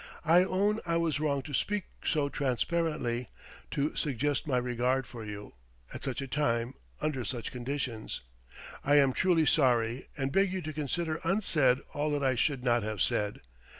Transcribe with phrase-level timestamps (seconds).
[0.25, 3.27] I own I was wrong to speak so transparently,
[3.69, 5.53] to suggest my regard for you,
[5.93, 8.21] at such a time, under such conditions.
[8.83, 12.81] I am truly sorry, and beg you to consider unsaid all that I should not
[12.81, 13.41] have said....